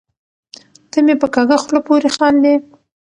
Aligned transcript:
ته 0.89 0.97
مې 1.05 1.15
په 1.21 1.27
کږه 1.35 1.55
خوله 1.61 1.81
پورې 1.87 2.09
خاندې. 2.17 2.53